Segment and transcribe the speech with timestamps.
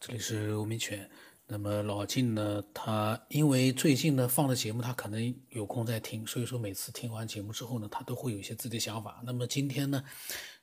[0.00, 1.08] 这里是吴明全。
[1.50, 9.20] 那么老晋呢，他因为最近呢放的节目，他可能有空在听，所以说每次听完节目之后呢，他都会有一些自己的想法。
[9.24, 10.04] 那么今天呢，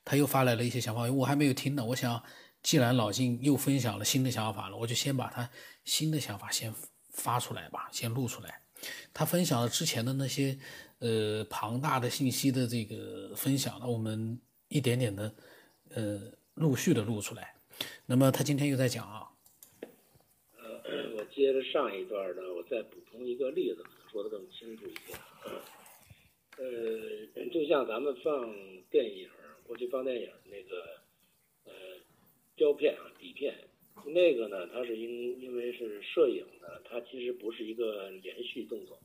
[0.05, 1.83] 他又发来了一些想法，我还没有听呢。
[1.83, 2.23] 我想，
[2.63, 5.49] 既然老晋又分享了新的想法了，我就先把他
[5.83, 6.73] 新的想法先
[7.11, 8.61] 发出来吧，先录出来。
[9.13, 10.57] 他分享了之前的那些
[10.99, 14.39] 呃庞大的信息的这个分享呢，我们
[14.69, 15.35] 一点点的
[15.89, 16.21] 呃
[16.53, 17.54] 陆续的录出来。
[18.07, 19.31] 那么他今天又在讲啊。
[20.57, 25.17] 呃，我接着上一段呢，我再补充一个例子，说的更清楚一点。
[26.57, 28.53] 呃，就像咱们放
[28.91, 29.27] 电影，
[29.65, 30.99] 过去放电影那个
[31.65, 31.71] 呃
[32.55, 33.55] 胶片啊底片，
[34.05, 38.99] 那个呢，它是因因为是摄影的，它其实不是一个连续动作，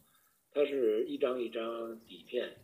[0.53, 2.55] 它是一张一张底片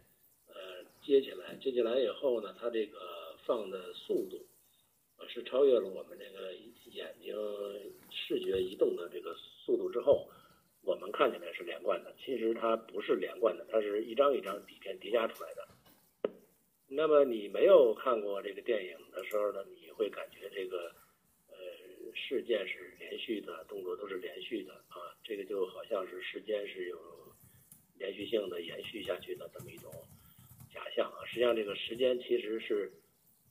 [0.48, 0.54] 呃
[1.02, 2.98] 接起来，接起来以后呢，它这个
[3.46, 4.44] 放的速度
[5.28, 6.52] 是超越了我们这个
[6.92, 7.34] 眼睛
[8.10, 9.36] 视觉移动的这个。
[9.66, 10.30] 速度之后，
[10.84, 15.68] 我们看起来是连贯的，其实它不是连贯的，它是一张一张底片叠加出来的。
[16.86, 20.94] 那么你没有看过这个电影的时候呢，你会感觉这个
[21.48, 21.56] 呃
[22.14, 26.96] 事件是连续的，动作都是连续的啊，这个就好像是时间是有
[27.98, 29.90] 连续性的延续下去的这么一种
[30.72, 31.26] 假象啊。
[31.26, 32.92] 实际上这个时间其实是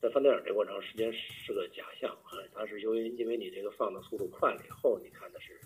[0.00, 5.60] 在放电影这过程，时间是个假象啊，它是由于因为你这个放的速度快了以后，你看的是。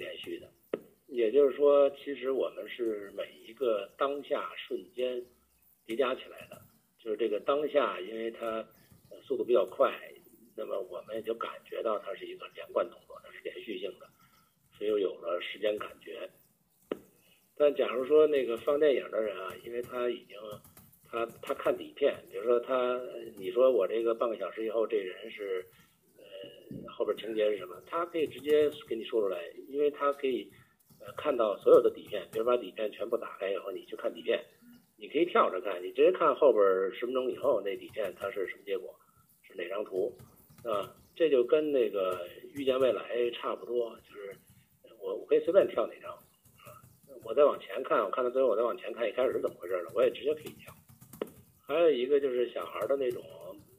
[0.00, 0.48] 连续的，
[1.08, 5.20] 也就是说，其实我们是每一个当下瞬间
[5.84, 6.62] 叠加起来的，
[7.00, 8.64] 就是这个当下，因为它
[9.24, 9.92] 速度比较快，
[10.54, 14.06] 那么我们也就感觉到它是一个连贯动作，它是连续性的，
[14.78, 16.30] 所以有了时间感觉。
[17.56, 20.38] 但假如说那个放电影的人啊，因为他已经
[21.10, 23.00] 他他看底片，比如说他
[23.36, 25.64] 你说我这个半个小时以后这人是。
[26.18, 27.80] 呃后边情节是什么？
[27.86, 30.50] 他可以直接给你说出来，因为他可以
[31.00, 34.44] 呃看到所有的底片，比如把底片全部打开以后，你去看底片，
[34.98, 36.62] 你可以跳着看，你直接看后边
[36.92, 38.94] 十分钟以后那底片它是什么结果，
[39.42, 40.12] 是哪张图，
[40.64, 40.94] 啊？
[41.16, 44.36] 这就跟那个预见未来差不多，就是
[45.00, 46.76] 我我可以随便跳哪张，啊，
[47.24, 49.90] 我再往前看，我看到最后我再往前看，一开始是怎么回事呢？
[49.94, 50.74] 我也直接可以跳。
[51.68, 53.22] 还有一个就是小孩的那种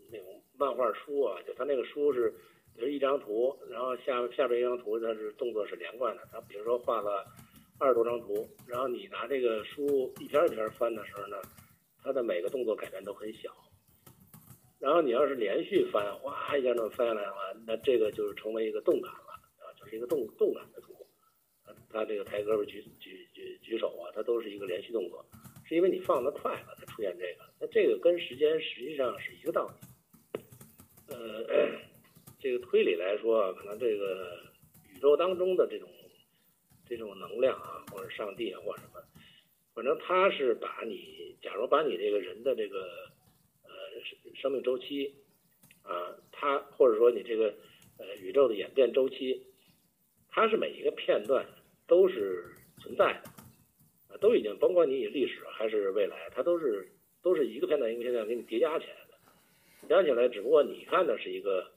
[0.10, 2.34] 那种漫画书啊，就他那个书是。
[2.78, 6.26] 就是一张图，然后下下边一张图，它是动作是连贯的。
[6.32, 7.26] 他比如说画了
[7.78, 11.42] 二十多张图，然后你拿这个书一篇一篇翻的时候呢，
[12.02, 13.54] 它的每个动作改变都很小。
[14.80, 20.96] 然后你要是连续翻，哗一下那么翻下来的话，那这个就是成为一个动感了啊，就是一个动动感的图。
[21.92, 25.26] 他这个抬胳膊举举举举手啊，它都是一个连续动作，
[25.68, 27.46] 是因为你放的快了出现这个。
[27.62, 30.44] 那这个跟时间实际上是一个道理。
[31.08, 31.80] 呃。
[32.42, 34.42] 这个推理来说，可能这个
[34.88, 35.90] 宇宙当中的这种
[36.88, 39.04] 这种能量啊，或者上帝啊，或者什么，
[39.74, 43.12] 反正他是把你，假如把你这个人的这个
[43.64, 43.70] 呃
[44.36, 45.14] 生命周期
[45.84, 47.54] 啊，他或者说你这个
[47.98, 49.46] 呃宇宙的演变周期，
[50.30, 51.46] 它是每一个片段
[51.88, 53.30] 都是存在的，
[54.20, 56.88] 都已经甭管你以历史还是未来，它都是
[57.22, 59.18] 都是一个片段一个片段给你叠加起来的，
[59.82, 61.72] 叠加起来，只不过你看的是一个。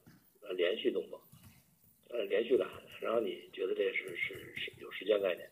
[0.44, 1.22] 呃，连续动作，
[2.10, 2.69] 呃，连续感，
[3.00, 5.48] 然后你觉得这是是是有时间概念，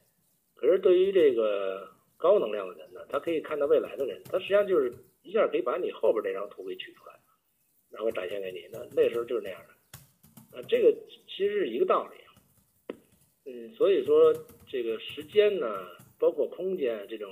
[0.56, 7.14] 可是对于这个高能量的人呢，他可以看到未来的人，他实际上就是一下可以把你后边那张图给取出来，
[7.88, 10.92] 然后展现给你，那那时候就是那样的，啊，这个
[11.28, 12.96] 其实是一个道理，
[13.44, 14.34] 嗯，所以说
[14.68, 15.86] 这个时间呢，
[16.20, 17.28] 包括空间这种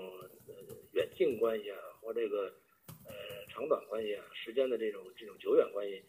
[0.49, 0.55] 呃
[0.93, 2.53] 远近关系啊，或这个
[3.05, 3.13] 呃
[3.51, 6.03] 长短关系啊，时间的这种这种久远关系。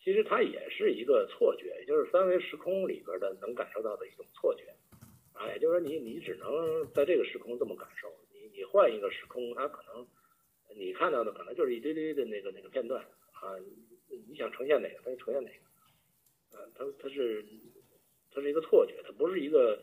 [0.00, 4.64] 其实它也是一个错觉，也就是三维时空里边的能感受到的一种错觉，
[5.32, 10.06] 啊，也就是说你你只能在这个时空这么感受，你你换一个时空，它可能
[10.76, 13.02] 你看到的可能就是一堆堆的那个那个片段
[13.32, 13.56] 啊，
[14.28, 17.42] 你想呈现哪个，它就呈现哪个，啊，它它是
[18.30, 19.82] 它是一个错觉，它不是一个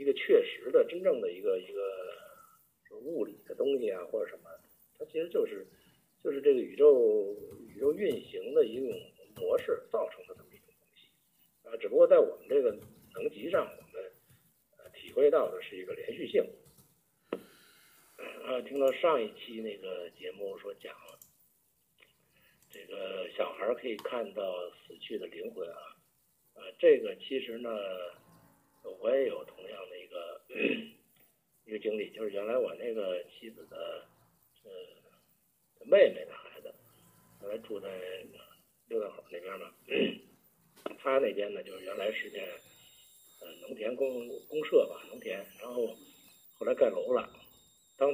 [0.00, 4.50] 一个确实的真正的一个一个物理的东西啊或者什么，
[4.98, 5.66] 它其实就是
[6.24, 7.36] 就是这个宇宙
[7.68, 8.98] 宇宙运行的一种。
[9.36, 11.08] 模式造成的这么一种东西，
[11.66, 12.76] 啊，只不过在我们这个
[13.14, 14.12] 能级上，我们
[14.76, 16.44] 呃体会到的是一个连续性。
[18.44, 21.18] 啊，听到上一期那个节目说讲了，
[22.70, 25.96] 这个小孩可以看到死去的灵魂啊，
[26.54, 27.70] 啊，这个其实呢，
[28.82, 30.40] 我也有同样的一个
[31.66, 34.06] 一个经历，就是原来我那个妻子的
[34.64, 34.70] 呃
[35.86, 36.74] 妹妹的孩子，
[37.42, 37.88] 原来住在。
[38.90, 39.72] 六道口那边嘛，
[40.98, 42.44] 他那边呢，就是原来是件
[43.40, 45.96] 呃农田公公社吧，农田，然后
[46.58, 47.30] 后来盖楼了。
[47.96, 48.12] 当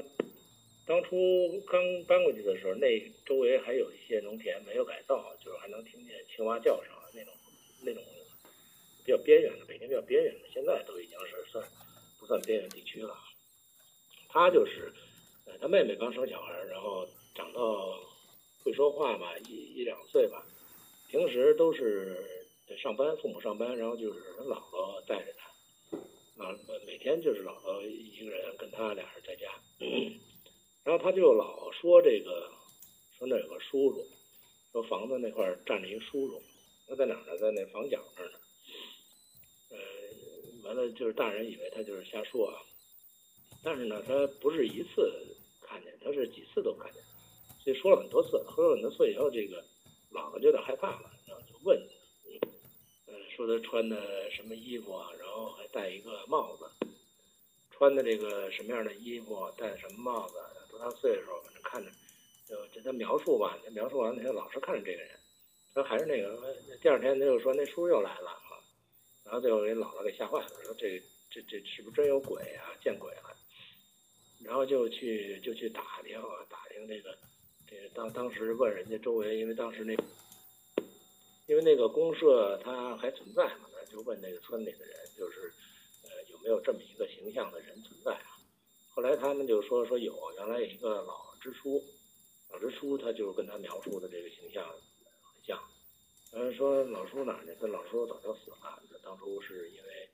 [0.87, 7.33] 当初刚搬过去的时候，那周围还有一些农田没有改造，就是还能听见青蛙叫声那种
[7.83, 8.03] 那种
[9.07, 11.65] 比较边缘的，北京比较边缘的，现在都已经是算
[12.19, 13.17] 不算边缘地区了。
[14.29, 14.93] 他就是
[15.47, 18.01] 呃，他妹妹刚生小孩，然后长到
[18.65, 20.45] 会说话吧，一一两岁吧。
[21.09, 22.19] 平时都是
[22.83, 29.47] 上班，父母上班，然后就是他姥姥带着他，啊，每天就是姥姥一个人跟他俩人在家，
[30.83, 32.51] 然后他就老说这个，
[33.17, 34.05] 说那有个叔叔，
[34.73, 36.43] 说房子那块站着一叔叔，
[36.89, 37.39] 他在哪呢？
[37.39, 38.39] 在那房角那儿呢。
[40.97, 42.59] 就是大人以为他就是瞎说啊，
[43.63, 45.13] 但是呢，他不是一次
[45.63, 47.03] 看见，他是几次都看见，
[47.63, 49.63] 所以说了很多次，说了很多次以后，这个。
[50.13, 51.77] 姥姥就有点害怕了，然后就问，
[53.07, 56.65] 嗯，说他穿的什么衣服啊，然后还戴一个帽子，
[57.73, 60.35] 穿的这个什么样的衣服，戴什么帽子，
[60.71, 61.91] 多大岁数，反正看着，
[62.49, 65.11] 就就他描述吧，他描述完了，他老是看着这个人，
[65.75, 68.36] 他还是那个，第二天他就说那叔又来了，
[69.27, 73.37] 然后最后给姥姥给吓坏了，说这这这是不是真有鬼啊，见鬼了，
[74.41, 77.15] 然后就去就去打听啊，打听这个。
[77.69, 79.93] 这个当当时问人家周围，因为当时那，
[81.47, 85.53] 因为那个公社它还存在嘛，就问那个村里的人，就是
[86.05, 88.39] 呃有没有这么一个形象的人存在啊？
[88.95, 91.83] 后来他们就说说有，原来有一个老支书，
[92.53, 95.61] 老支书他就跟他描述的这个形象很像。
[96.31, 97.53] 嗯，说老叔哪呢？
[97.61, 100.09] 这老叔早就死了，当初是因为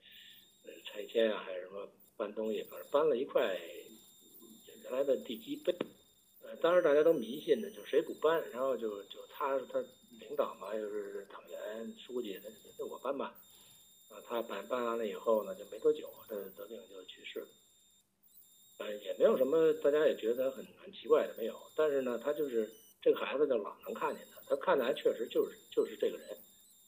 [0.67, 3.59] 呃拆迁啊，还是什么搬东西，反正搬了一块
[4.83, 5.75] 原来的地基被。
[6.61, 9.83] 当时大家都迷信的，就谁不搬，然后就就他他
[10.19, 13.35] 领导嘛，又是党员书记，那那我搬吧。
[14.11, 17.47] 啊，他搬搬完了以后呢，就没多久，他得病就去世了。
[18.77, 21.59] 呃，也没有什么，大家也觉得很很奇怪的没有。
[21.75, 22.69] 但是呢，他就是
[23.01, 26.37] 这个孩子就老能看见他，他看的还确实就是就是这个人，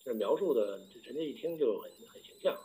[0.05, 2.55] 这描述的，人家一听就很很形象。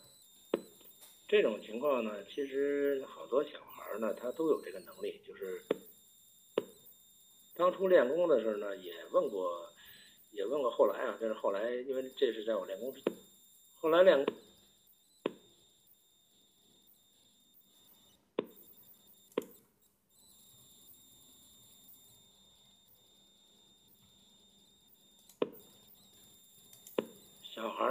[1.27, 5.63] 这种情况呢，其实好多小孩呢，他都有这个能力，就是。
[7.55, 9.67] 当初练功的时候呢，也问过，
[10.33, 13.03] 也问过后来啊，但是后来因为这是在我练功之，
[13.81, 14.35] 后来练功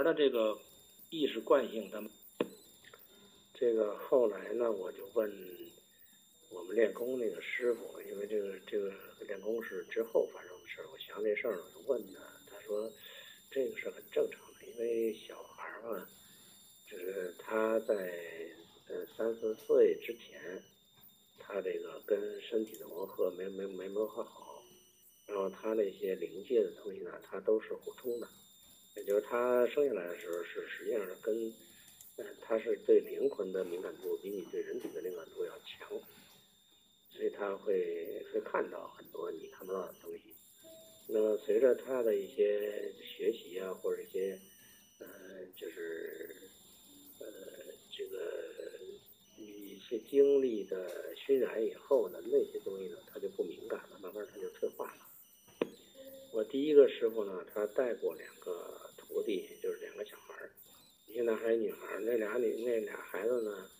[0.00, 0.58] 孩的这个
[1.10, 2.10] 意识惯性，他们
[3.52, 5.30] 这个后来呢，我就问
[6.50, 8.90] 我们练功那个师傅，因为这个这个。
[9.28, 12.20] 练功是之后发生的事儿，我想这事儿了，就问他，
[12.50, 12.90] 他说
[13.50, 16.08] 这个是很正常的，因为小孩嘛，
[16.90, 17.94] 就是他在
[18.88, 20.60] 呃三四岁之前，
[21.38, 24.64] 他这个跟身体的磨合没没没磨合好，
[25.26, 28.26] 然后他那些灵界的东西呢，他都是互通的，
[29.30, 31.54] 他生下来的时候是实际上是跟，
[32.16, 35.88] 呃他是对灵魂的敏感度比你对人体的敏感度要强。
[37.12, 40.34] 所以他会会看到很多你看不到的东西。
[41.06, 44.38] 那么随着他的一些学习啊，或者一些
[44.98, 45.06] 呃，
[45.56, 46.34] 就是
[47.18, 47.26] 呃，
[47.92, 48.80] 这个
[49.36, 55.06] 一些经历的熏染以后呢，那些东西呢，他就不敏感了，慢慢他就退化了。
[56.32, 58.79] 我第一个师傅呢，他带过两个
[59.22, 60.48] 弟，就是两个小孩，
[61.08, 61.98] 一个男孩，一女孩。
[62.00, 63.70] 那俩女那俩孩子呢，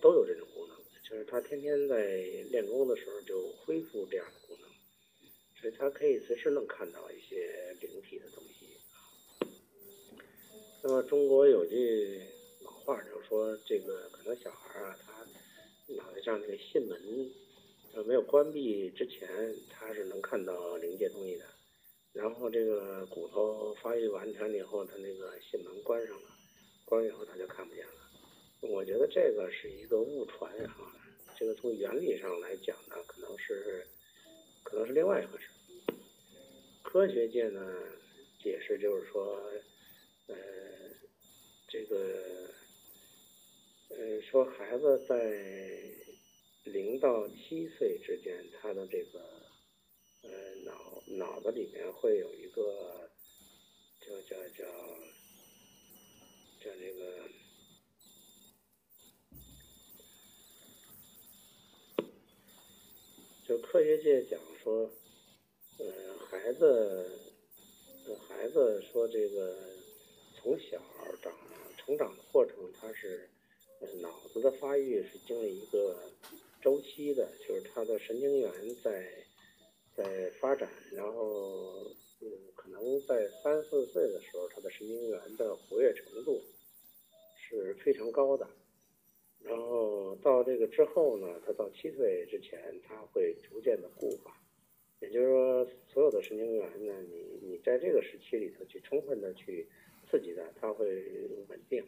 [0.00, 0.76] 都有这种功能。
[1.08, 2.16] 就是他天天在
[2.50, 4.70] 练功的时候就恢复这样的功能，
[5.60, 8.66] 所以他可以随时能看到一些灵体的东西。
[10.82, 12.22] 那么中国有句
[12.62, 21.44] 老话，就是说这个可能小孩啊，他脑袋上那个囟门没有关闭之前，他是能看到灵界东西的。
[22.12, 26.28] 然后这个骨头发育完全了以后，他那个囟门关上了，
[26.84, 27.92] 关了以后他就看不见了。
[28.60, 30.76] 我觉得这个是一个误传啊。
[31.38, 33.84] 这个从原理上来讲呢，可能是，
[34.62, 35.48] 可能是另外一回事。
[36.82, 37.74] 科学界呢
[38.40, 39.42] 解释就是说，
[40.28, 40.36] 呃，
[41.66, 42.50] 这个，
[43.88, 45.16] 呃，说孩子在
[46.64, 49.20] 零到七岁之间，他的这个，
[51.16, 53.10] 脑子里面会有一个，
[54.00, 54.64] 叫叫叫，
[56.58, 57.28] 叫这个。
[63.46, 64.90] 就科学界讲说，
[65.78, 67.10] 呃，孩子，
[68.28, 69.58] 孩子说这个
[70.36, 70.80] 从小
[71.20, 71.32] 长
[71.76, 73.28] 成长的过程，它是
[74.00, 76.10] 脑子的发育是经历一个
[76.62, 78.50] 周期的，就是他的神经元
[78.82, 79.26] 在
[79.96, 81.86] 在发展，然后
[82.20, 86.40] 嗯，可能在三四岁的时候，它的神经元的活跃程度
[87.36, 88.48] 是非常高的。
[89.44, 94.32] 然后到这个之后呢，他到七岁之前，他会逐渐的固化，
[95.00, 99.66] 也就是说，所有的神经元呢，你你在这个时期里头去充分的去
[100.08, 100.86] 刺激它，它会
[101.48, 101.84] 稳定。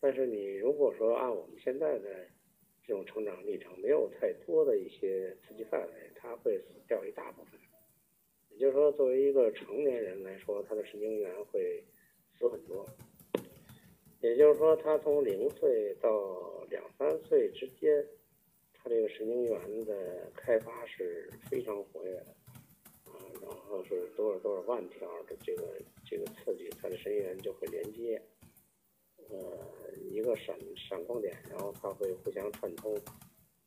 [0.00, 2.26] 但是你如果说按我们现在的
[2.86, 7.58] 这种成长历程，没有太多的一些刺激范围，它会死掉一大部分。
[8.50, 11.82] 也就是说，作为一个成年人来说，他的神经元会
[12.38, 12.86] 死很多。
[14.20, 18.06] 也就是说，他从零岁到两三岁之间，
[18.72, 22.26] 他这个神经元的开发是非常活跃的，
[23.06, 28.22] 啊，然后是多少多少万条的这个这个刺激，他的神经元就会连接，
[29.28, 32.94] 呃，一个闪闪光点，然后它会互相串通。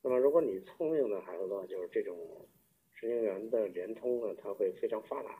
[0.07, 2.15] 那么，如果你聪明的孩子的话，就是这种
[2.93, 5.31] 神经元的连通呢，它会非常发达，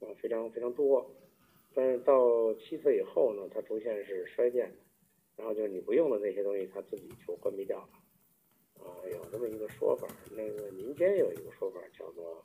[0.00, 1.10] 啊，非常非常多。
[1.72, 4.76] 但是到七岁以后呢，它出现是衰减的，
[5.36, 8.84] 然后就是你不用的那些东西，它自己就关闭掉了。
[8.84, 10.06] 啊，有这么一个说法，
[10.36, 12.44] 那个民间有一个说法叫做，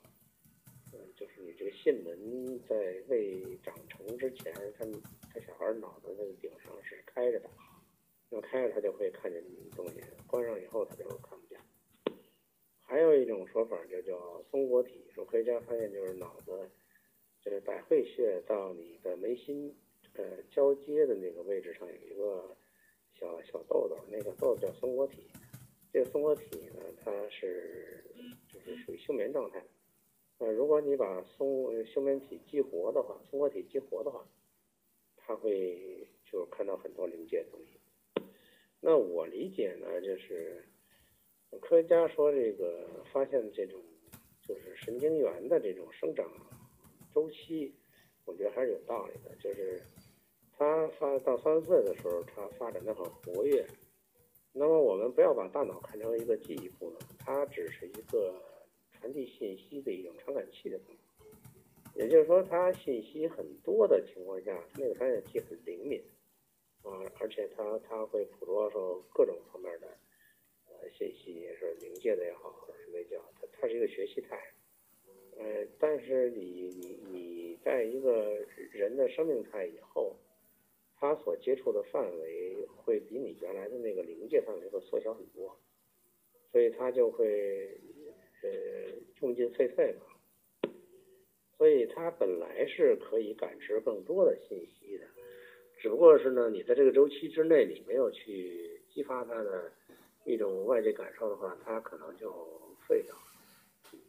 [0.94, 4.86] 嗯，就是你这个囟门在未长成之前，他
[5.34, 7.50] 他小孩脑子那个顶上是开着的，
[8.30, 9.44] 要开着他就会看见
[9.76, 11.49] 东西，关上以后他就看不。
[12.90, 16.68] 还有一种说法就叫松果体，说科学家发现就是脑子。
[17.40, 19.72] 这个百会穴到你的眉心，
[20.14, 22.56] 呃，交接的那个位置上有一个
[23.14, 25.28] 小小豆豆，那个豆豆叫松果体。
[25.92, 28.04] 这个松果体呢，它是
[28.52, 29.64] 就是属于休眠状态。
[30.38, 34.26] 呃，如果你把松休眠体激活的话，松果体激活的话，
[35.16, 37.78] 它会就是看到很多临界的东西。
[38.80, 40.64] 那我理解呢，就是
[41.58, 43.80] 科学家说这个发现这种
[44.42, 46.26] 就是神经元的这种生长。
[47.12, 47.74] 周期，
[48.24, 49.34] 我觉得还是有道理的。
[49.40, 49.80] 就是
[50.56, 53.66] 它发到三四岁的时候，它发展的很活跃。
[54.52, 58.34] 那么我们不要把大脑看成一个记忆功能，它只是一个
[58.92, 61.00] 传递信息的一种传感器的功能。
[61.94, 66.00] 也就是说，它信息很多的情况下，那个传感器很灵敏
[66.82, 69.88] 啊，而且它它会捕捉受各种方面的
[70.90, 74.38] 信息也，是临界的也好，或者是那叫它它是一个学习态。
[75.36, 78.38] 呃，但是你你你在一个
[78.72, 80.14] 人的生命态以后，
[80.96, 85.58] 他所接触的范围会比你原来的那个临界范围会缩小很多，
[86.52, 87.80] 所以他就会
[88.42, 88.50] 呃
[89.22, 90.70] 用尽废废嘛，
[91.56, 95.06] 所以他本来是可以感知更多的信息的，
[95.78, 99.72] 只不过是呢，你在这个周期之内你没有去激发他的
[100.24, 102.30] 一种外界感受的话，他可能就
[102.86, 103.22] 废掉了。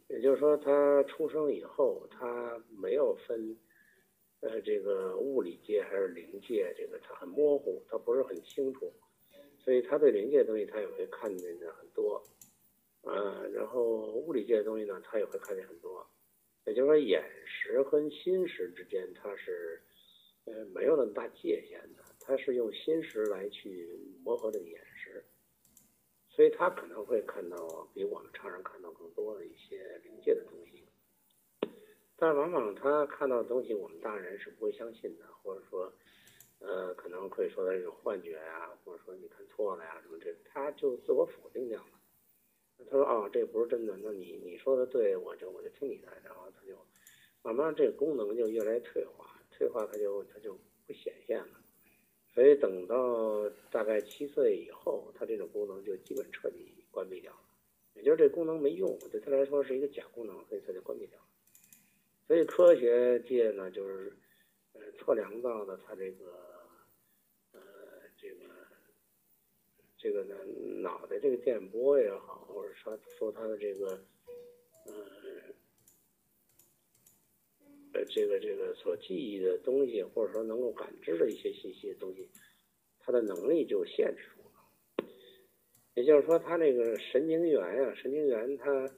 [0.08, 3.56] 也就是说，他出生以后，他没有分，
[4.40, 8.92] 呃，这个物理界还是灵界，这个他很模糊，他不是很清楚，
[9.58, 12.22] 所以他对灵界的东西他也会看见的很多，
[13.02, 16.06] 啊，然后物理界的东西呢，他也会看见很多。
[16.66, 19.82] 也就是说，眼识和心识之间，它是，
[20.44, 24.80] 呃，没有那么大界限的，它是用心识来去磨合这个眼。
[26.34, 30.82] 所以他可能会看到比我们常人看到更多的一些临界的东西，
[32.16, 35.92] 但往往他看到的东西，我们大人是不会相信的，或者说，
[36.60, 42.00] 呃，可能会说他是幻觉呀，或者说你看错了呀什么这，他就自我否定掉了。
[42.78, 46.78] 他说啊，这不是真的，那你你说的对，我就我就听你的，然后他就
[47.42, 51.12] 慢慢这个功能就越来越退化，退化他就他就不显。
[52.52, 57.40] 以等到大概七岁以后，它这种功能就基本彻底关闭掉了，
[57.94, 61.26] 也就是这功能没用，对他来说是一个假功能，所以它就关闭掉了。
[62.26, 64.12] 所以科学界呢，就是
[64.74, 66.26] 呃测量到的它这个
[67.52, 67.60] 呃
[68.20, 68.44] 这个
[69.96, 70.36] 这个呢
[70.80, 73.86] 脑袋这个电波也好，或者说说它的这个
[74.86, 74.92] 呃。
[77.94, 82.26] 呃，这个这个所记忆的东西，或者说能够感知的一些信息的东西，
[83.04, 85.06] 它的能力就限制住了。
[85.94, 88.88] 也就是说，它那个神经元啊，神经元它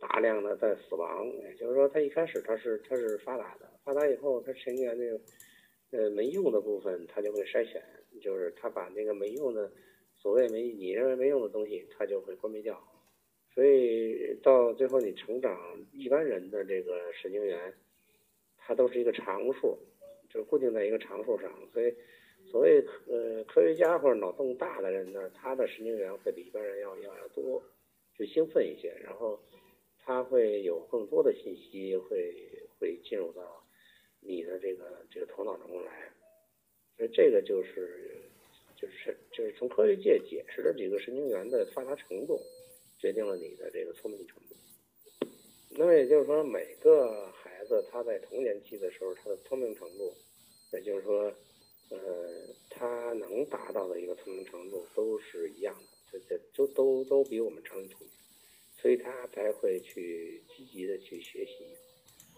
[0.00, 1.26] 大量的在死亡。
[1.42, 5.20] 也就是说，它一开始它是它是发达的，发达以后，它神经元那个
[5.90, 7.82] 呃没用的部分，它就会筛选，
[8.20, 9.70] 就是它把那个没用的，
[10.16, 12.82] 所谓没你认为没用的东西，它就会关闭掉。
[13.52, 15.58] 所以到最后，你成长
[15.92, 17.74] 一般人的这个神经元。
[18.66, 19.76] 它都是一个常数，
[20.30, 21.52] 就是固定在一个常数上。
[21.70, 21.94] 所以，
[22.54, 27.60] 所谓呃科学家或者脑洞大的人呢，他的神经元会比一般人要要要多，
[28.16, 29.40] 就兴奋一些，然后
[29.98, 32.32] 他会有更多的信息会
[32.78, 33.42] 会进入到
[34.20, 36.12] 你的这个这个头脑中来。
[36.96, 38.22] 所以这个就是
[38.76, 42.38] 就是就是从科学界解释的几个神经元的发达程度，
[43.00, 44.54] 决定了你的这个聪明程度。
[45.70, 50.14] 那么也就是说，每个孩子他在童年期的时候，他的聪明程度，
[50.72, 51.34] 也就是说，
[51.90, 51.98] 呃，
[52.70, 55.74] 他能达到的一个聪明程度都是一样
[56.10, 58.10] 的，这这都都都比我们成人聪明，
[58.76, 61.66] 所以他才会去积极的去学习，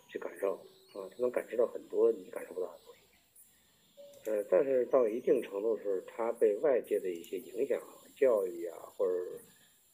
[0.09, 0.55] 去感受
[0.95, 4.31] 啊，他能感知到很多你感受不到的东西。
[4.31, 7.81] 呃，但是到一定程度时，他被外界的一些影响、
[8.17, 9.13] 教育啊，或者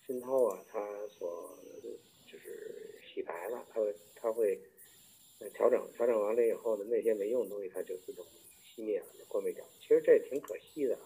[0.07, 1.59] 熏陶啊，他所
[2.27, 2.79] 就是。
[3.15, 4.59] 洗白了，他会他会
[5.53, 8.25] 调整调整完了以后呢，那些没用的东西它就自动
[8.75, 9.65] 熄灭了，就关闭掉。
[9.81, 11.03] 其实这也挺可惜的啊。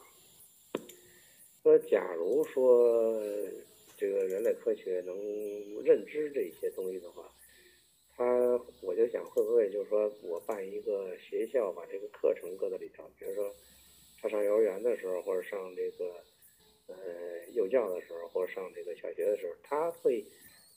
[1.62, 3.20] 说假如说
[3.96, 5.16] 这个人类科学能
[5.82, 7.30] 认知这些东西的话，
[8.16, 8.24] 他
[8.82, 13.54] 我就想会不会就是说我办一个学校，把这个课程搁在里头，比如说
[14.20, 16.22] 他上幼儿园的时候，或者上这个
[16.86, 16.94] 呃
[17.52, 20.24] 幼教的时候，或者上这个小学的时候，他会。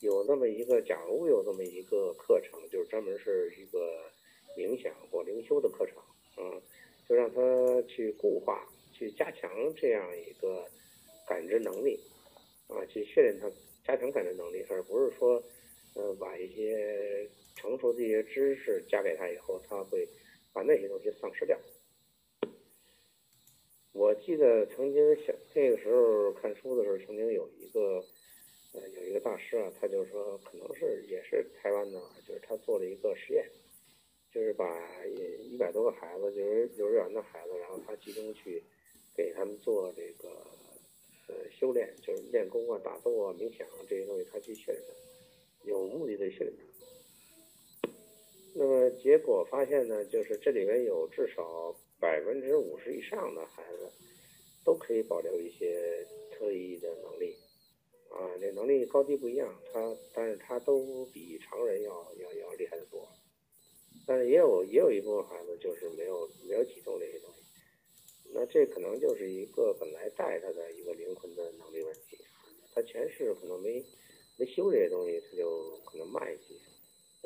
[0.01, 4.09] 有那么一个，假如有这么一个课程，就是专门是一个
[4.55, 5.97] 冥想或灵修的课程，
[7.09, 8.63] 就让他去固化、
[8.93, 10.63] 去加强这样一个
[11.27, 11.99] 感知能力，
[12.67, 13.49] 啊，去训练他
[13.83, 15.43] 加强感知能力，而不是说，
[15.95, 20.07] 呃，把一些成熟的一些知识加给他以后，他会
[20.53, 21.57] 把那些东西丧失掉。
[23.91, 28.05] 我记得曾经小那个时候看书的时候，曾经有一个。
[28.71, 33.43] 呃，有一个大师啊，他就说，可能是也是台湾的，就是他做了一个实验，
[34.33, 34.65] 就是把
[35.05, 38.63] 一一百多个孩子，就是幼儿园的孩子，然后他集中去
[39.15, 40.29] 给他们做这个
[41.27, 44.83] 呃修炼，就是练功啊、打坐啊、冥想啊这些东西，他去训练，
[45.63, 46.55] 有目的的训练。
[48.55, 53.89] 那么结果发现呢，就是这里面有至少百分之五十以上的孩子
[54.65, 57.35] 都可以保留一些特异的能力。
[58.09, 62.33] 啊，那能力高低不一样，他但是他都比常人要要，
[64.09, 67.43] 但是也有也有一部分孩子就是没有没有启动这些东西，
[68.33, 72.17] 那这可能就是一个本来带他的一个灵魂的能力问题，
[72.73, 73.85] 他前世可能没
[74.39, 76.55] 没修这些东西，他就可能慢一些，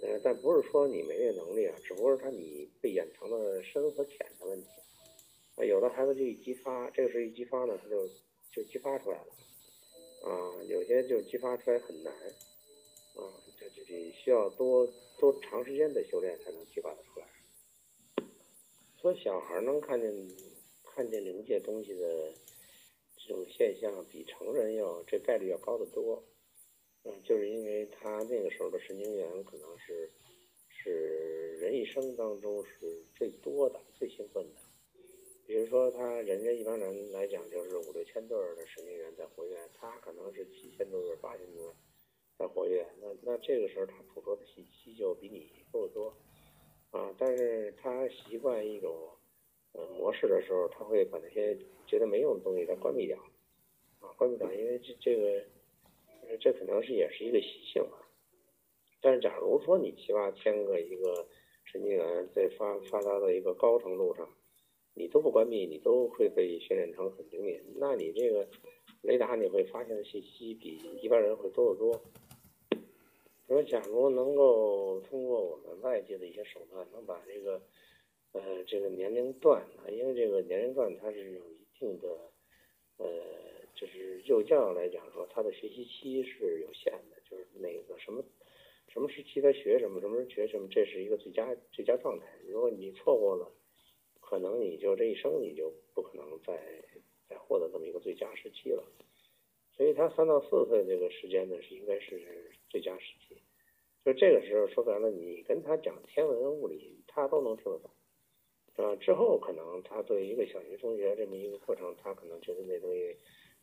[0.06, 4.68] 呃，但不是说你没这能力啊，只不过是他你被掩藏的深和浅的问题，
[5.56, 8.06] 啊，有的孩子就一激发，这个是一激发呢，他就
[8.52, 9.28] 就激发出来了。
[10.30, 12.14] 啊，有些就激发出来很难，
[13.16, 13.24] 啊，
[13.58, 14.86] 这就得需要多
[15.24, 17.26] 多长时间的修炼才能激发得出来。
[19.02, 20.12] 说小孩能看见
[20.84, 22.34] 看见灵界东西的
[23.16, 26.22] 这种现象，比成人要这概率要高得多。
[27.06, 30.12] 嗯，就是因为他那个时候的神经元可能是
[30.68, 34.60] 是人一生当中是最多的、最兴奋的。
[35.48, 41.74] 比如说，他人家一般人来讲，就是五六千对的神经元在活跃，他可能是七千多对、八千多
[42.48, 42.86] 活跃。
[43.02, 46.14] 那那这个时候，他捕捉的信息就比你多得多
[46.92, 47.14] 啊。
[47.18, 49.10] 但是他习惯一种
[49.74, 53.18] 呃模式的时候，他会把那些觉得没用的东西他关闭掉
[54.00, 55.44] 啊，关闭掉，因为这这个
[56.40, 58.08] 这可能是也是一个习性吧。
[59.02, 61.28] 但是，假如说你七八千个一个
[61.66, 64.28] 神经元在发发达的一个高程度上。
[64.96, 67.60] 你都不关闭，你都会被训练成很灵敏。
[67.78, 68.48] 那你这个
[69.02, 72.00] 雷达你会发现的信息比一般人会多得多。
[73.54, 77.62] 说，假如能够通过我们外界的一些手段，能把这个
[78.32, 82.08] 呃这个年龄段啊，因为这个年龄段它是有一定的
[82.98, 83.08] 呃，
[83.76, 88.24] 就是幼教来讲说，他的学习期是有限的，就是哪个什么
[88.88, 92.26] 什么时期他学什么，什么时候学什么，这是一个最佳最佳状态。
[92.48, 93.52] 如果你错过了。
[94.26, 96.58] 可能你就这一生你就不可能再
[97.30, 98.84] 再获得这么一个最佳时期了，
[99.78, 103.43] 所以他三到四岁这个时间呢是应该是最佳时期，
[104.06, 107.90] 就这个时候说白了，你跟他讲天文物理，他都能听得懂，
[108.86, 113.16] 啊，之后可能他作为一个小学同学这么一个过程，他可能觉得那东西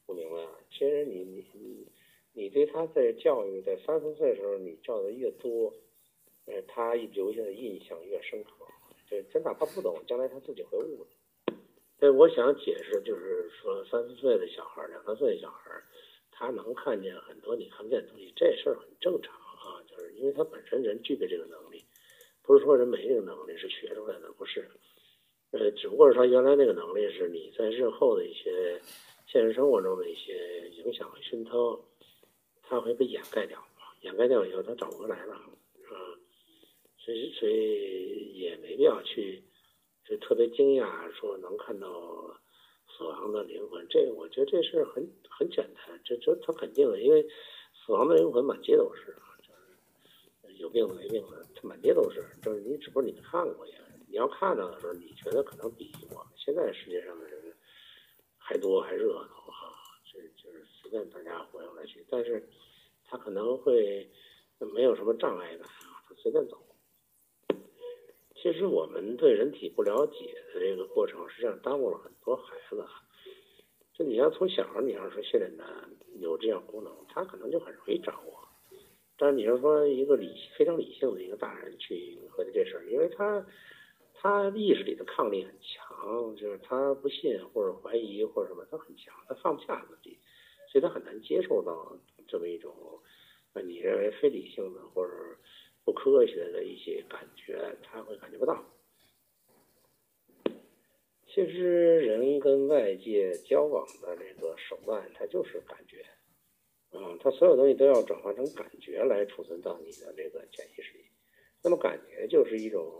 [0.07, 0.59] 不明白了。
[0.71, 1.87] 其实你你你
[2.33, 5.75] 你对他在教育在三四岁的时候你教的越多，
[6.47, 8.51] 呃，他留下的印象越深刻。
[9.11, 11.11] 对，真哪怕不懂，将来他自己会悟的。
[11.99, 15.71] 对，我想解释，就是说三四岁的小孩两三岁的小孩
[16.31, 19.35] 他能看见很多你看不见的东西，这事儿很正常。
[20.21, 21.83] 因为他本身人具备这个能力，
[22.43, 24.69] 不是说人没这个能力是学出来的，不是。
[25.53, 28.81] 呃，只不过是他原来那个能力是你在日后的一些
[29.27, 31.81] 现实生活中的一些影响和熏陶，
[32.63, 33.59] 他会被掩盖掉，
[34.03, 36.15] 掩盖掉以后他找不回来了，啊，
[36.99, 39.43] 所以所以也没必要去
[40.05, 41.89] 就特别惊讶说能看到
[42.87, 47.27] 死亡的灵魂，这个我觉得这事很很简单，这这他肯定的，因为
[47.75, 49.30] 死亡的灵魂满街都是啊，就是
[50.61, 53.75] 有病的没病的，他满街都是，就是你只不过你看过呀。
[54.07, 57.41] 你要看到的时候，你觉得可能比我们现在世界上的人
[58.37, 59.73] 还多还热闹哈，
[60.13, 62.47] 这就是随便大家活来去，但是
[63.05, 64.11] 他可能会
[64.75, 66.61] 没有什么障碍感啊，他随便走。
[68.35, 72.85] 其实我们对人体不了解的这个过程，实际上耽误了很多孩子。
[73.95, 75.65] 就你要从小，你要说训练他
[76.19, 78.49] 有这样功能，他可能就很容易掌握。
[79.21, 83.47] 但是你要说一个理非常理性的一个大人去合计这事儿，因为他。
[84.23, 90.19] 他意识里的抗力很强，就是他不信或者怀疑或者什么，他很强，他放不下自己，
[90.71, 91.97] 所以他很难接受到
[92.29, 92.71] 这么一种，
[93.55, 95.13] 呃，你认为非理性的或者
[95.87, 98.63] 不科学的一些感觉，他会感觉不到。
[101.27, 106.05] 其实人跟外界交往的这个手段，它就是感觉，
[106.91, 111.05] 啊，他所有东西都要转化成感觉来储存到你的这个潜意识里，
[111.63, 112.91] 那么感觉就是一种，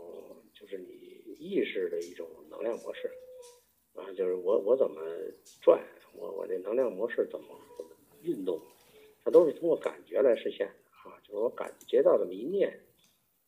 [0.53, 1.11] 就是你。
[1.41, 3.09] 意识的一种能量模式，
[3.95, 5.01] 啊，就是我我怎么
[5.59, 5.81] 转，
[6.13, 7.89] 我我这能量模式怎么怎么
[8.21, 8.61] 运动，
[9.23, 11.17] 它都是通过感觉来实现的啊。
[11.23, 12.79] 就是我感觉到这么一念，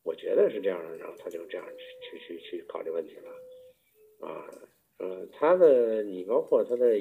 [0.02, 4.50] 我觉得是这样的，然后他就这样去去去去考虑问题了，啊，
[4.98, 6.98] 嗯，他的你包括他的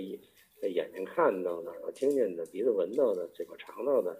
[0.69, 4.11] 眼睛看到的、耳朵听见的、鼻子闻到的、嘴巴尝到的，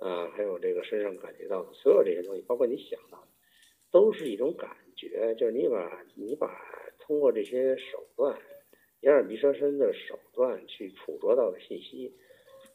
[0.00, 3.28] 啊，还有这个身上感觉到的所有这些东西，包括你想到的，
[3.90, 4.76] 都是一种感。
[4.98, 6.58] 觉就是你把你把
[6.98, 8.34] 通过这些手段，
[9.00, 12.10] 眼耳鼻舌身的手段去捕捉到的信息，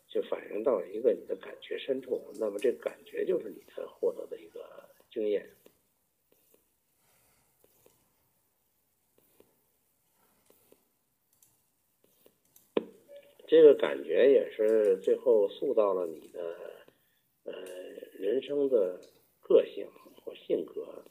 [0.08, 4.64] 就反映到一个你的感觉深处，那么这感觉就是你的获得的一个
[5.10, 5.50] 经验。
[13.52, 16.56] 这个感觉也是最后塑造了你的
[17.44, 17.54] 呃
[18.18, 18.98] 人生的
[19.42, 19.86] 个性
[20.24, 21.04] 或性格。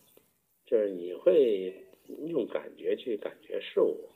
[0.65, 1.75] 就是你会
[2.31, 4.09] 用感觉去感觉事物，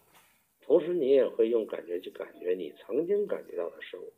[0.62, 4.10] 同时你也会用感觉去感觉你曾经感觉到的事物。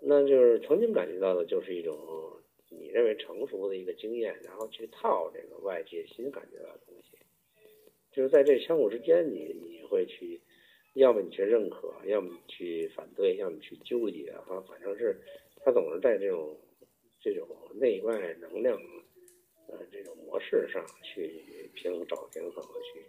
[0.00, 1.98] 那就是曾经感觉到的，就是一种
[2.68, 7.18] 你认为成熟的一个经验，然后去套这个外界新感觉到的东西。
[8.12, 10.40] 就是在这相互之间，你你会去，
[10.94, 15.20] 要么你去认可，要么你去反对，要么你去纠结啊，反正是
[15.64, 16.58] 他总是在这种
[17.20, 18.80] 这种内外能量。
[19.66, 23.02] 呃，这种模式上去平衡找平衡去，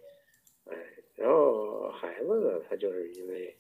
[0.72, 0.74] 哎，
[1.16, 3.54] 然后孩子呢，他就是因为，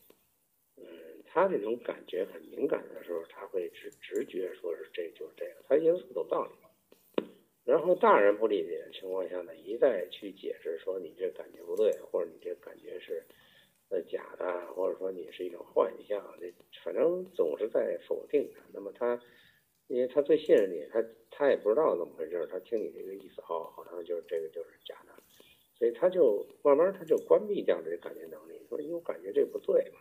[0.77, 0.85] 嗯，
[1.25, 7.25] 他这种感觉很敏感的时候，他会直直觉说是这就是这个，他因为有道理。
[7.65, 13.21] 然后大人不理解的情况下呢，一再去解释说你这感觉不对，或者你这感觉是
[13.95, 16.53] 呃假的，或者说你是一种幻象，这
[16.83, 18.61] 反正总是在否定他。
[18.73, 19.21] 那么他。
[19.87, 25.13] 因为他最信任你，他他也不知道怎么回事，他听你这个意思，哦，好像就是这个就是假的，
[25.77, 29.99] 所以他就慢慢他就关闭掉这个感觉能力，说因为我感觉这不对嘛，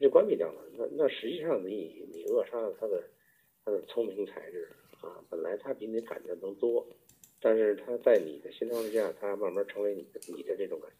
[0.00, 0.64] 就关闭掉了。
[0.76, 3.04] 那那实际上你你扼杀了他的
[3.64, 4.68] 他的聪明才智
[5.00, 6.84] 啊，本来他比你感觉能多，
[7.40, 10.96] 但是他在你的心调之下，他慢慢成为你的你的这种感觉，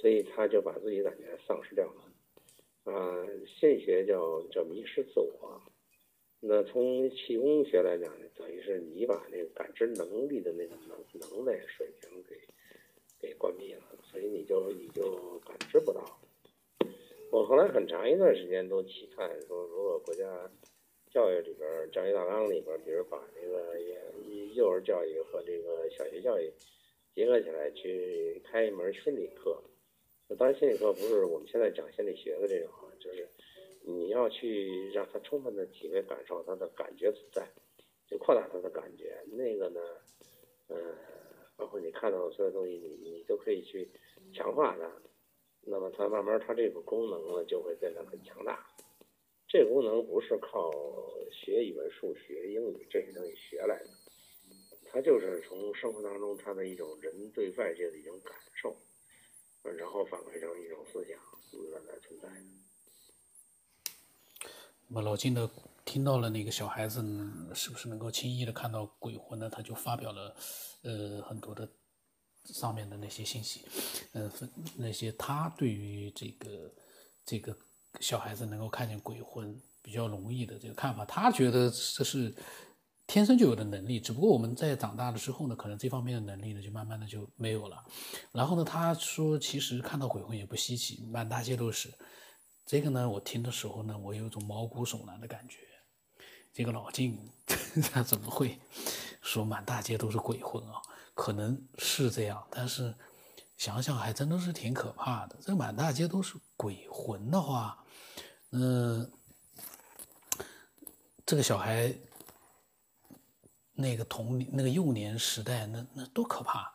[0.00, 5.60] 所以他就把自己感觉丧失掉了啊，心理学叫叫迷失自我。
[6.40, 12.36] 那从气功学来讲呢，等于是你把那个感知能力的那个能能耐水平给
[13.20, 16.02] 给关闭了，所以你就你就感知不到。
[17.30, 20.50] 我后来很长一段时间都期盼说，如果国家
[21.12, 23.78] 教育里边教育大纲里边，比如把这个
[24.54, 26.52] 幼儿教育和这个小学教育
[27.14, 29.62] 结合起来，去开一门心理课。
[30.36, 33.28] 当然，心理课不是我们现在讲心理学的这种啊，就是。
[33.84, 37.44] 你要去让他充分的体会、感受他的感觉所在，
[38.06, 39.20] 就扩大他的感觉。
[39.32, 39.80] 那个呢，
[40.68, 40.76] 呃，
[41.56, 43.90] 包括你看到的所有东西，你你都可以去
[44.32, 44.88] 强化它。
[45.62, 48.64] 那么它慢慢，它这个功能呢就会变得很强大。
[49.48, 50.70] 这个功能不是靠
[51.32, 53.90] 学语文、数学、英语这些东西学来的，
[54.92, 58.76] 它就是从生活当中它的一种人对外界的一种感受，
[59.62, 61.18] 然后反馈成一种思想
[61.50, 62.28] 自然来存在。
[64.88, 65.48] 那么老金的
[65.84, 67.02] 听到了那个小孩子
[67.54, 69.48] 是不是能够轻易的看到鬼魂呢？
[69.48, 70.36] 他就发表了
[70.82, 71.68] 呃很多的
[72.44, 73.64] 上面的那些信息，
[74.12, 74.30] 嗯、
[74.76, 76.74] 那些他对于这个
[77.24, 77.56] 这个
[78.00, 82.34] 小孩子能够看见鬼魂比较容易的这个看法，他觉得这是
[83.12, 87.84] 天生就有的能力，只不过我们在长大了之后呢，可能这方面的能力呢就慢慢的就没有了。
[88.32, 91.92] 然后呢，他说其实看到鬼魂也不稀奇，满大街都是。
[92.64, 95.58] 这个呢，我听的时候呢，我有一种毛骨悚然的感觉。
[96.54, 97.18] 这个老静
[97.92, 98.58] 他怎么会
[99.20, 100.80] 说满大街都是鬼魂啊？
[101.12, 102.94] 可能是这样，但是
[103.58, 105.36] 想想还真的是挺可怕的。
[105.42, 107.84] 这满大街都是鬼魂的话，
[108.52, 109.12] 嗯、
[111.26, 111.94] 这个小孩
[113.74, 116.72] 那个童年、那个幼年时代，那那多可怕！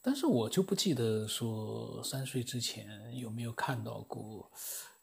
[0.00, 4.48] 但是我就不记得说三岁之前有没有看到过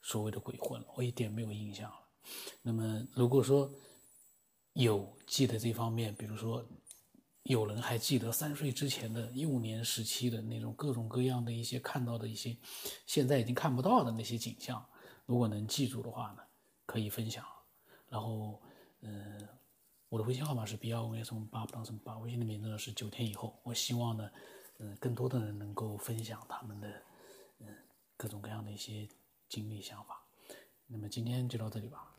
[0.01, 1.97] 所谓的鬼魂，我一点没有印象了。
[2.62, 3.69] 那么如果说
[4.71, 6.65] 有记得这方面，比如说
[7.43, 12.56] 有人还记得三岁之前的幼年时期的那种各种各样的一些看到的一些
[13.06, 14.84] 现在已经看不到的那些景象，
[15.25, 16.41] 如果能记住的话呢，
[16.86, 17.45] 可以分享。
[18.08, 18.62] 然后，
[19.01, 19.47] 嗯、
[20.13, 23.60] 我的微信号码是 B 幺五 S 八不当什么八，微信的名字呢是九天以后。
[23.63, 24.30] 我希望呢，
[24.78, 26.88] 嗯、更多的人能够分享他们的
[27.62, 27.76] 嗯、
[28.15, 29.10] 各种各样的一些
[29.49, 30.21] 经历想法。
[30.86, 32.12] 那么今天就到这里吧。